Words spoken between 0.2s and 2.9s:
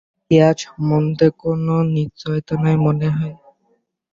ইহার সম্বন্ধে কোন নিশ্চয়তা নাই,